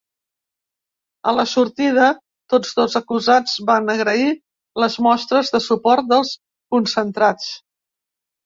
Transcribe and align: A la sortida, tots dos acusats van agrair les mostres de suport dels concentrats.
A 1.31 1.33
la 1.39 1.43
sortida, 1.51 2.07
tots 2.53 2.71
dos 2.79 2.97
acusats 3.01 3.53
van 3.69 3.93
agrair 3.95 4.25
les 4.85 4.97
mostres 5.09 5.55
de 5.57 5.63
suport 5.69 6.11
dels 6.15 6.33
concentrats. 6.77 7.55